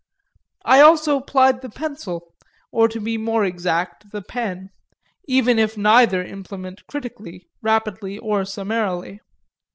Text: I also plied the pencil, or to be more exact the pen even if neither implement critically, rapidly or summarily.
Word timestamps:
I 0.65 0.81
also 0.81 1.19
plied 1.19 1.61
the 1.61 1.69
pencil, 1.69 2.33
or 2.71 2.87
to 2.87 2.99
be 2.99 3.19
more 3.19 3.45
exact 3.45 4.09
the 4.11 4.23
pen 4.23 4.71
even 5.27 5.59
if 5.59 5.77
neither 5.77 6.23
implement 6.23 6.87
critically, 6.87 7.45
rapidly 7.61 8.17
or 8.17 8.43
summarily. 8.43 9.21